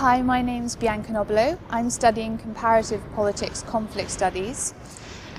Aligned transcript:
Hi, 0.00 0.20
my 0.20 0.42
name's 0.42 0.76
Bianca 0.76 1.10
Nobilo. 1.10 1.58
I'm 1.70 1.88
studying 1.88 2.36
comparative 2.36 3.00
politics 3.14 3.62
conflict 3.62 4.10
studies. 4.10 4.74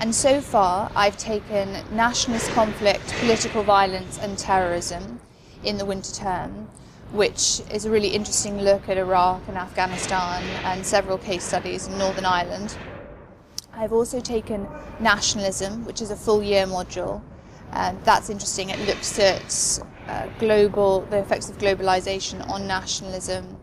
And 0.00 0.12
so 0.12 0.40
far, 0.40 0.90
I've 0.96 1.16
taken 1.16 1.76
nationalist 1.92 2.50
conflict, 2.50 3.06
political 3.20 3.62
violence, 3.62 4.18
and 4.18 4.36
terrorism 4.36 5.20
in 5.62 5.78
the 5.78 5.84
winter 5.84 6.12
term, 6.12 6.68
which 7.12 7.62
is 7.70 7.84
a 7.84 7.90
really 7.90 8.08
interesting 8.08 8.60
look 8.60 8.88
at 8.88 8.98
Iraq 8.98 9.42
and 9.46 9.56
Afghanistan 9.56 10.42
and 10.64 10.84
several 10.84 11.18
case 11.18 11.44
studies 11.44 11.86
in 11.86 11.96
Northern 11.96 12.24
Ireland. 12.24 12.76
I've 13.72 13.92
also 13.92 14.18
taken 14.18 14.66
nationalism, 14.98 15.84
which 15.84 16.02
is 16.02 16.10
a 16.10 16.16
full 16.16 16.42
year 16.42 16.66
module. 16.66 17.22
And 17.70 17.96
that's 18.02 18.28
interesting. 18.28 18.70
It 18.70 18.80
looks 18.88 19.20
at 19.20 19.84
uh, 20.08 20.26
global, 20.40 21.02
the 21.02 21.18
effects 21.18 21.48
of 21.48 21.58
globalization 21.58 22.44
on 22.50 22.66
nationalism 22.66 23.56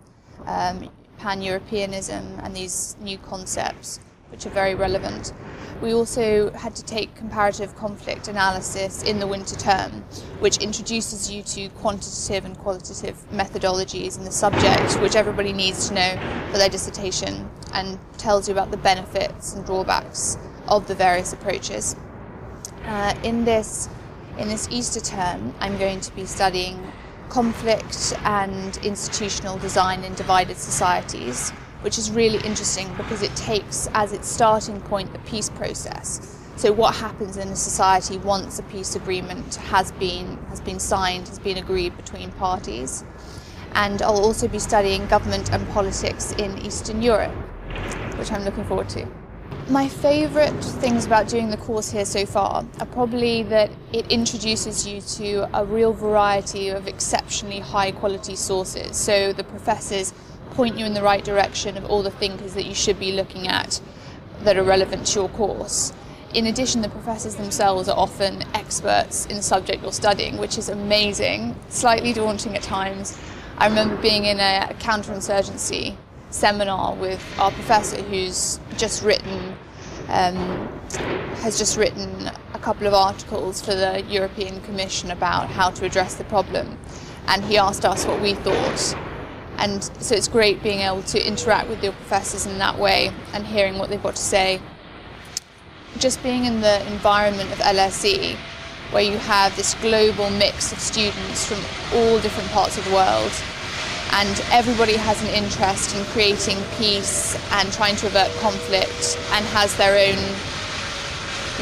um, 0.45 0.89
pan-Europeanism 1.17 2.39
and 2.43 2.55
these 2.55 2.95
new 2.99 3.17
concepts 3.17 3.99
which 4.29 4.45
are 4.45 4.49
very 4.49 4.75
relevant. 4.75 5.33
We 5.81 5.93
also 5.93 6.51
had 6.51 6.75
to 6.75 6.83
take 6.83 7.15
comparative 7.15 7.75
conflict 7.75 8.27
analysis 8.27 9.03
in 9.03 9.19
the 9.19 9.27
winter 9.27 9.55
term, 9.55 9.91
which 10.39 10.57
introduces 10.57 11.31
you 11.31 11.43
to 11.43 11.69
quantitative 11.75 12.45
and 12.45 12.57
qualitative 12.57 13.15
methodologies 13.31 14.17
in 14.17 14.23
the 14.23 14.31
subject, 14.31 14.99
which 15.01 15.15
everybody 15.15 15.53
needs 15.53 15.87
to 15.89 15.93
know 15.93 16.47
for 16.51 16.57
their 16.57 16.69
dissertation, 16.69 17.49
and 17.73 17.99
tells 18.17 18.47
you 18.47 18.53
about 18.53 18.71
the 18.71 18.77
benefits 18.77 19.53
and 19.53 19.65
drawbacks 19.65 20.37
of 20.67 20.87
the 20.87 20.95
various 20.95 21.33
approaches. 21.33 21.95
Uh, 22.85 23.13
in 23.23 23.45
this 23.45 23.89
in 24.37 24.49
this 24.49 24.67
Easter 24.69 24.99
term, 24.99 25.53
I'm 25.61 25.77
going 25.77 26.01
to 26.01 26.13
be 26.13 26.25
studying 26.25 26.91
conflict 27.35 28.13
and 28.23 28.77
institutional 28.77 29.57
design 29.57 30.05
in 30.05 30.13
divided 30.13 30.55
societies, 30.55 31.49
which 31.81 31.97
is 31.97 32.09
really 32.09 32.39
interesting 32.45 32.87
because 32.95 33.21
it 33.21 33.35
takes 33.35 33.89
as 33.93 34.13
its 34.13 34.25
starting 34.25 34.79
point 34.79 35.11
the 35.11 35.19
peace 35.19 35.49
process. 35.49 36.39
So 36.55 36.71
what 36.71 36.95
happens 36.95 37.35
in 37.35 37.49
a 37.49 37.55
society 37.57 38.17
once 38.19 38.57
a 38.59 38.63
peace 38.63 38.95
agreement 38.95 39.55
has 39.55 39.91
been 39.91 40.37
has 40.47 40.61
been 40.61 40.79
signed, 40.79 41.27
has 41.27 41.39
been 41.39 41.57
agreed 41.57 41.97
between 41.97 42.31
parties. 42.31 43.03
And 43.73 44.01
I'll 44.01 44.23
also 44.23 44.47
be 44.47 44.59
studying 44.59 45.05
government 45.07 45.51
and 45.51 45.67
politics 45.71 46.31
in 46.37 46.57
Eastern 46.59 47.01
Europe, 47.01 47.35
which 48.17 48.31
I'm 48.31 48.45
looking 48.45 48.63
forward 48.63 48.87
to. 48.91 49.05
My 49.67 49.87
favourite 49.87 50.63
things 50.63 51.07
about 51.07 51.27
doing 51.27 51.49
the 51.49 51.57
course 51.57 51.89
here 51.89 52.05
so 52.05 52.27
far 52.27 52.63
are 52.79 52.85
probably 52.85 53.41
that 53.43 53.71
it 53.91 54.11
introduces 54.11 54.85
you 54.85 55.01
to 55.01 55.49
a 55.57 55.65
real 55.65 55.91
variety 55.91 56.69
of 56.69 56.87
exceptionally 56.87 57.61
high 57.61 57.91
quality 57.91 58.35
sources. 58.35 58.95
So 58.95 59.33
the 59.33 59.43
professors 59.43 60.13
point 60.51 60.77
you 60.77 60.85
in 60.85 60.93
the 60.93 61.01
right 61.01 61.23
direction 61.23 61.77
of 61.77 61.85
all 61.85 62.03
the 62.03 62.11
thinkers 62.11 62.53
that 62.53 62.65
you 62.65 62.75
should 62.75 62.99
be 62.99 63.11
looking 63.11 63.47
at 63.47 63.81
that 64.43 64.55
are 64.55 64.63
relevant 64.63 65.07
to 65.07 65.21
your 65.21 65.29
course. 65.29 65.91
In 66.35 66.45
addition, 66.45 66.83
the 66.83 66.89
professors 66.89 67.33
themselves 67.33 67.89
are 67.89 67.97
often 67.97 68.43
experts 68.53 69.25
in 69.25 69.35
the 69.35 69.41
subject 69.41 69.81
you're 69.81 69.91
studying, 69.91 70.37
which 70.37 70.59
is 70.59 70.69
amazing, 70.69 71.55
slightly 71.69 72.13
daunting 72.13 72.55
at 72.55 72.61
times. 72.61 73.17
I 73.57 73.65
remember 73.65 73.95
being 73.95 74.25
in 74.25 74.39
a 74.39 74.75
counterinsurgency 74.79 75.97
seminar 76.29 76.95
with 76.95 77.23
our 77.39 77.51
professor 77.51 78.01
who's 78.03 78.59
just 78.77 79.03
written 79.03 79.55
um, 80.09 80.35
has 81.37 81.57
just 81.57 81.77
written 81.77 82.29
a 82.53 82.59
couple 82.59 82.87
of 82.87 82.93
articles 82.93 83.61
for 83.61 83.73
the 83.73 84.03
European 84.03 84.61
Commission 84.61 85.11
about 85.11 85.49
how 85.49 85.69
to 85.69 85.85
address 85.85 86.15
the 86.15 86.23
problem 86.25 86.77
and 87.27 87.43
he 87.45 87.57
asked 87.57 87.85
us 87.85 88.05
what 88.05 88.21
we 88.21 88.33
thought 88.33 88.95
and 89.57 89.83
so 89.99 90.15
it's 90.15 90.27
great 90.27 90.61
being 90.61 90.79
able 90.79 91.03
to 91.03 91.25
interact 91.25 91.69
with 91.69 91.83
your 91.83 91.93
professors 91.93 92.45
in 92.45 92.57
that 92.59 92.77
way 92.77 93.11
and 93.33 93.45
hearing 93.45 93.77
what 93.77 93.89
they've 93.89 94.03
got 94.03 94.15
to 94.15 94.21
say. 94.21 94.59
Just 95.97 96.21
being 96.23 96.43
in 96.45 96.59
the 96.59 96.85
environment 96.91 97.51
of 97.53 97.59
LSE 97.59 98.35
where 98.91 99.03
you 99.03 99.17
have 99.17 99.55
this 99.55 99.73
global 99.75 100.29
mix 100.31 100.71
of 100.71 100.79
students 100.79 101.45
from 101.45 101.57
all 101.97 102.19
different 102.19 102.49
parts 102.51 102.77
of 102.77 102.85
the 102.85 102.93
world 102.93 103.31
and 104.11 104.43
everybody 104.51 104.95
has 104.95 105.21
an 105.21 105.29
interest 105.29 105.95
in 105.95 106.03
creating 106.05 106.57
peace 106.77 107.35
and 107.51 107.71
trying 107.73 107.95
to 107.97 108.07
avert 108.07 108.31
conflict 108.39 109.17
and 109.31 109.45
has 109.47 109.75
their 109.77 109.97
own 109.97 110.19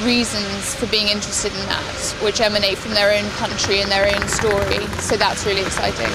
reasons 0.05 0.75
for 0.75 0.87
being 0.87 1.07
interested 1.07 1.51
in 1.53 1.65
that, 1.67 2.15
which 2.23 2.41
emanate 2.41 2.77
from 2.77 2.93
their 2.93 3.13
own 3.13 3.29
country 3.31 3.81
and 3.81 3.91
their 3.91 4.13
own 4.13 4.27
story. 4.27 4.85
So 5.01 5.17
that's 5.17 5.45
really 5.45 5.61
exciting. 5.61 6.11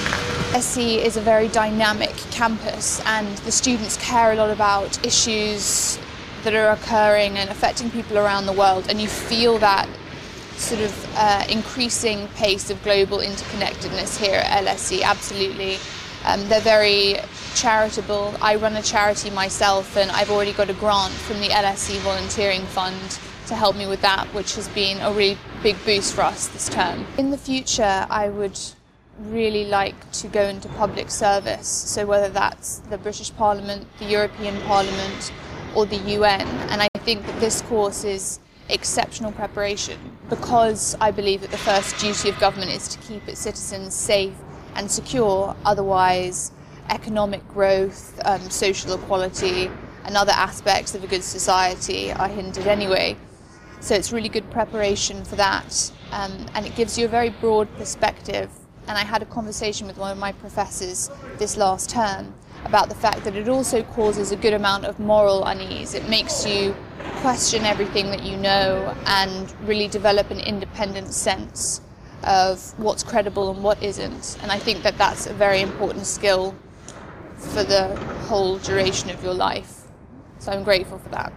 SE 0.55 1.01
is 1.01 1.17
a 1.17 1.21
very 1.21 1.49
dynamic 1.49 2.15
campus 2.31 3.01
and 3.07 3.29
the 3.39 3.53
students 3.53 3.97
care 3.99 4.33
a 4.33 4.37
lot 4.37 4.51
about 4.51 5.05
issues 5.07 5.99
that 6.45 6.55
are 6.55 6.71
occurring 6.71 7.37
and 7.37 7.51
affecting 7.51 7.91
people 7.91 8.19
around 8.19 8.47
the 8.47 8.53
world 8.53 8.87
and 8.89 9.01
you 9.01 9.09
feel 9.09 9.59
that 9.59 9.89
sort 10.59 10.81
of 10.81 11.15
uh, 11.17 11.45
increasing 11.49 12.27
pace 12.29 12.71
of 12.71 12.83
global 12.83 13.19
interconnectedness 13.19 14.19
here 14.19 14.41
at 14.45 14.65
LSE, 14.65 15.03
absolutely. 15.03 15.79
Um, 16.29 16.47
they're 16.51 16.61
very 16.61 17.17
charitable. 17.55 18.35
I 18.43 18.57
run 18.57 18.77
a 18.77 18.83
charity 18.83 19.31
myself 19.31 19.97
and 19.97 20.11
I've 20.11 20.31
already 20.31 20.53
got 20.53 20.69
a 20.69 20.75
grant 20.75 21.15
from 21.15 21.41
the 21.41 21.49
LSE 21.49 21.97
Volunteering 22.01 22.61
Fund 22.67 23.19
to 23.47 23.55
help 23.55 23.77
me 23.77 23.87
with 23.87 24.03
that, 24.03 24.27
which 24.35 24.55
has 24.57 24.69
been 24.69 25.01
a 25.01 25.11
really 25.11 25.39
big 25.63 25.83
boost 25.87 26.15
for 26.15 26.21
us 26.21 26.49
this 26.49 26.69
term. 26.69 27.07
In 27.17 27.31
the 27.31 27.39
future, 27.39 28.07
I 28.11 28.29
would 28.29 28.61
really 29.21 29.65
like 29.65 30.13
to 30.13 30.29
go 30.29 30.43
into 30.43 30.69
public 30.69 31.11
service, 31.11 31.67
so 31.67 32.05
whether 32.05 32.29
that's 32.29 32.81
the 32.91 32.99
British 32.99 33.35
Parliament, 33.35 33.87
the 33.99 34.05
European 34.05 34.61
Parliament, 34.61 35.33
or 35.75 35.87
the 35.87 35.97
UN. 35.97 36.47
And 36.69 36.83
I 36.83 36.89
think 36.99 37.25
that 37.25 37.41
this 37.41 37.63
course 37.63 38.05
is 38.05 38.39
exceptional 38.69 39.33
preparation 39.33 39.99
because 40.29 40.95
I 41.01 41.11
believe 41.11 41.41
that 41.41 41.51
the 41.51 41.57
first 41.57 41.99
duty 41.99 42.29
of 42.29 42.39
government 42.39 42.71
is 42.71 42.87
to 42.89 42.99
keep 42.99 43.27
its 43.27 43.41
citizens 43.41 43.95
safe 43.95 44.35
and 44.79 44.89
secure, 44.89 45.57
otherwise 45.65 46.53
economic 46.89 47.47
growth, 47.49 48.19
um, 48.25 48.49
social 48.49 48.95
equality 48.95 49.69
and 50.05 50.17
other 50.17 50.33
aspects 50.33 50.95
of 50.95 51.03
a 51.03 51.07
good 51.07 51.25
society 51.25 52.13
are 52.13 52.29
hindered 52.29 52.67
anyway. 52.67 53.17
So 53.81 53.95
it's 53.97 54.13
really 54.13 54.29
good 54.29 54.49
preparation 54.51 55.25
for 55.25 55.37
that 55.37 55.91
um, 56.13 56.47
and 56.55 56.65
it 56.65 56.77
gives 56.77 56.97
you 56.97 57.05
a 57.05 57.09
very 57.09 57.29
broad 57.29 57.69
perspective 57.77 58.51
and 58.87 58.97
I 58.97 59.05
had 59.05 59.21
a 59.21 59.27
conversation 59.27 59.87
with 59.87 59.99
one 59.99 60.13
of 60.13 60.19
my 60.19 60.33
professors 60.33 61.11
this 61.39 61.57
last 61.57 61.91
term 61.91 62.33
about 62.65 62.89
the 62.89 62.95
fact 62.95 63.25
that 63.25 63.35
it 63.35 63.49
also 63.49 63.83
causes 63.83 64.31
a 64.33 64.37
good 64.37 64.55
amount 64.55 64.85
of 64.85 64.99
moral 64.99 65.45
unease. 65.45 65.95
It 65.95 66.09
makes 66.09 66.47
you 66.47 66.75
question 67.17 67.65
everything 67.65 68.07
that 68.11 68.23
you 68.23 68.37
know 68.37 68.95
and 69.07 69.53
really 69.63 69.89
develop 69.89 70.31
an 70.31 70.41
independent 70.41 71.13
sense 71.13 71.81
of 72.23 72.79
what's 72.79 73.03
credible 73.03 73.51
and 73.51 73.63
what 73.63 73.83
isn't. 73.83 74.39
And 74.43 74.51
I 74.51 74.59
think 74.59 74.83
that 74.83 74.99
that's 74.99 75.27
a 75.27 75.33
very 75.33 75.61
important 75.61 76.07
skill 76.07 76.55
for 77.37 77.63
the 77.63 77.97
whole 78.27 78.59
duration 78.59 79.11
of 79.11 79.23
your 79.23 79.35
life. 79.35 79.83
So 80.39 80.53
I'm 80.53 80.65
grateful 80.65 80.99
for 80.99 81.09
that. 81.11 81.33